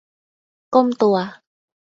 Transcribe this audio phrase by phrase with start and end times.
[0.73, 1.15] ก้มตัว